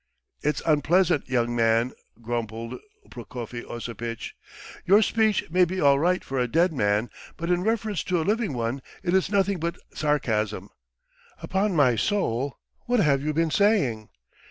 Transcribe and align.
"It's 0.41 0.63
unpleasant, 0.65 1.29
young 1.29 1.55
man," 1.55 1.91
grumbled 2.23 2.79
Prokofy 3.11 3.63
Osipitch. 3.63 4.33
"Your 4.83 5.03
speech 5.03 5.47
may 5.51 5.63
be 5.63 5.79
all 5.79 5.99
right 5.99 6.23
for 6.23 6.39
a 6.39 6.47
dead 6.47 6.73
man, 6.73 7.11
but 7.37 7.51
in 7.51 7.61
reference 7.61 8.03
to 8.05 8.19
a 8.19 8.23
living 8.25 8.53
one 8.53 8.81
it 9.03 9.13
is 9.13 9.29
nothing 9.29 9.59
but 9.59 9.77
sarcasm! 9.93 10.69
Upon 11.43 11.75
my 11.75 11.95
soul 11.97 12.57
what 12.87 12.99
have 12.99 13.21
you 13.21 13.31
been 13.31 13.51
saying? 13.51 14.09